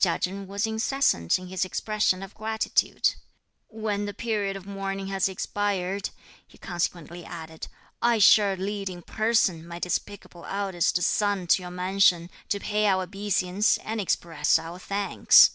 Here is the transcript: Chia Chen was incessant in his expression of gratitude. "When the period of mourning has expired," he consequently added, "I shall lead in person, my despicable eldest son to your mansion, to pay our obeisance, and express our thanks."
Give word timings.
Chia 0.00 0.18
Chen 0.18 0.46
was 0.46 0.66
incessant 0.66 1.38
in 1.38 1.48
his 1.48 1.62
expression 1.62 2.22
of 2.22 2.34
gratitude. 2.34 3.16
"When 3.68 4.06
the 4.06 4.14
period 4.14 4.56
of 4.56 4.64
mourning 4.64 5.08
has 5.08 5.28
expired," 5.28 6.08
he 6.46 6.56
consequently 6.56 7.22
added, 7.22 7.68
"I 8.00 8.18
shall 8.18 8.54
lead 8.54 8.88
in 8.88 9.02
person, 9.02 9.66
my 9.68 9.78
despicable 9.78 10.46
eldest 10.46 11.02
son 11.02 11.46
to 11.48 11.60
your 11.60 11.70
mansion, 11.70 12.30
to 12.48 12.60
pay 12.60 12.86
our 12.86 13.02
obeisance, 13.02 13.76
and 13.76 14.00
express 14.00 14.58
our 14.58 14.78
thanks." 14.78 15.50